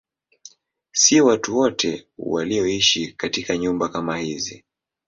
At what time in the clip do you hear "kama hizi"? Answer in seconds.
3.89-4.63